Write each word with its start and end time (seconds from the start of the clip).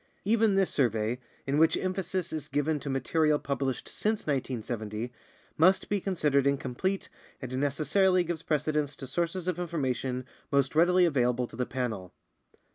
Even 0.23 0.55
this 0.55 0.71
survey, 0.71 1.19
in 1.45 1.59
which 1.59 1.77
emphasis 1.77 2.33
is 2.33 2.47
given 2.47 2.79
to 2.79 2.89
material 2.89 3.37
published 3.37 3.87
since 3.87 4.21
1970, 4.25 5.13
must 5.59 5.89
be 5.89 6.01
considered 6.01 6.47
incomplete 6.47 7.07
and 7.39 7.55
necessarily 7.59 8.23
gives 8.23 8.41
precedence 8.41 8.95
to 8.95 9.05
sources 9.05 9.47
of 9.47 9.59
information 9.59 10.25
most 10.51 10.73
readily 10.75 11.05
available 11.05 11.45
to 11.45 11.55
the 11.55 11.67
Panel. 11.67 12.11